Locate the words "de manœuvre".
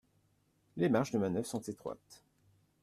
1.11-1.45